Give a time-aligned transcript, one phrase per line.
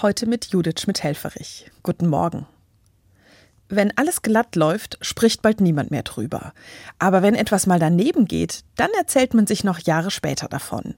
[0.00, 1.72] Heute mit Judith Schmidt-Helferich.
[1.82, 2.46] Guten Morgen.
[3.68, 6.52] Wenn alles glatt läuft, spricht bald niemand mehr drüber.
[7.00, 10.94] Aber wenn etwas mal daneben geht, dann erzählt man sich noch Jahre später davon.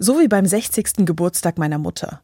[0.00, 1.06] So wie beim 60.
[1.06, 2.22] Geburtstag meiner Mutter.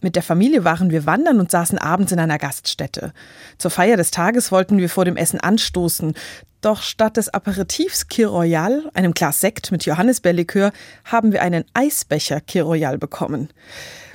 [0.00, 3.12] Mit der Familie waren wir wandern und saßen abends in einer Gaststätte.
[3.58, 6.14] Zur Feier des Tages wollten wir vor dem Essen anstoßen,
[6.62, 10.72] doch statt des Aperitifs Kir Royal, einem Glas Sekt mit Johannisbeerlikör,
[11.04, 13.50] haben wir einen Eisbecher Kir Royal bekommen.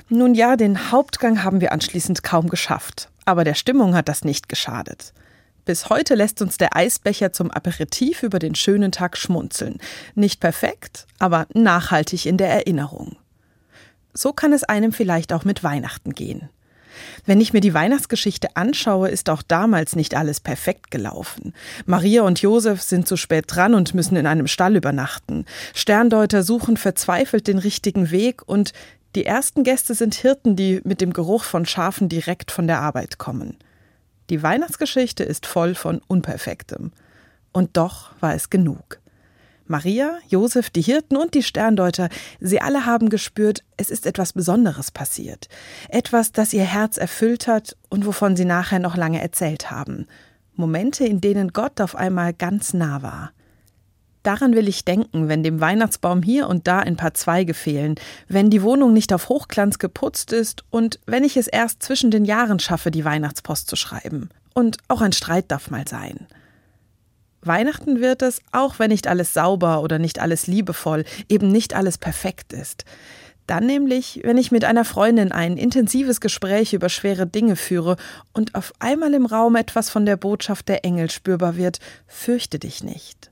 [0.08, 4.48] Nun ja, den Hauptgang haben wir anschließend kaum geschafft, aber der Stimmung hat das nicht
[4.48, 5.12] geschadet.
[5.64, 9.78] Bis heute lässt uns der Eisbecher zum Aperitif über den schönen Tag schmunzeln.
[10.14, 13.16] Nicht perfekt, aber nachhaltig in der Erinnerung.
[14.14, 16.48] So kann es einem vielleicht auch mit Weihnachten gehen.
[17.26, 21.52] Wenn ich mir die Weihnachtsgeschichte anschaue, ist auch damals nicht alles perfekt gelaufen.
[21.84, 25.44] Maria und Josef sind zu spät dran und müssen in einem Stall übernachten.
[25.74, 28.72] Sterndeuter suchen verzweifelt den richtigen Weg und
[29.16, 33.16] die ersten Gäste sind Hirten, die mit dem Geruch von Schafen direkt von der Arbeit
[33.16, 33.56] kommen.
[34.28, 36.92] Die Weihnachtsgeschichte ist voll von Unperfektem.
[37.50, 39.00] Und doch war es genug.
[39.66, 42.10] Maria, Josef, die Hirten und die Sterndeuter,
[42.40, 45.48] sie alle haben gespürt, es ist etwas Besonderes passiert.
[45.88, 50.06] Etwas, das ihr Herz erfüllt hat und wovon sie nachher noch lange erzählt haben.
[50.54, 53.32] Momente, in denen Gott auf einmal ganz nah war.
[54.26, 57.94] Daran will ich denken, wenn dem Weihnachtsbaum hier und da ein paar Zweige fehlen,
[58.26, 62.24] wenn die Wohnung nicht auf Hochglanz geputzt ist und wenn ich es erst zwischen den
[62.24, 64.30] Jahren schaffe, die Weihnachtspost zu schreiben.
[64.52, 66.26] Und auch ein Streit darf mal sein.
[67.42, 71.96] Weihnachten wird es, auch wenn nicht alles sauber oder nicht alles liebevoll, eben nicht alles
[71.96, 72.84] perfekt ist.
[73.46, 77.96] Dann nämlich, wenn ich mit einer Freundin ein intensives Gespräch über schwere Dinge führe
[78.32, 82.82] und auf einmal im Raum etwas von der Botschaft der Engel spürbar wird, fürchte dich
[82.82, 83.30] nicht.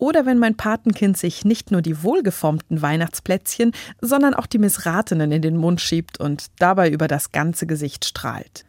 [0.00, 5.42] Oder wenn mein Patenkind sich nicht nur die wohlgeformten Weihnachtsplätzchen, sondern auch die missratenen in
[5.42, 8.64] den Mund schiebt und dabei über das ganze Gesicht strahlt.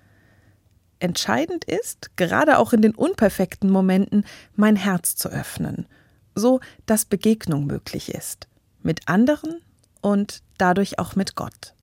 [0.99, 4.25] Entscheidend ist, gerade auch in den unperfekten Momenten,
[4.57, 5.87] mein Herz zu öffnen,
[6.35, 8.49] so dass Begegnung möglich ist.
[8.83, 9.61] Mit anderen
[10.01, 11.75] und dadurch auch mit Gott.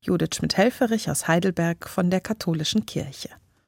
[0.00, 3.28] Judith Schmidt-Helferich aus Heidelberg von der Katholischen Kirche.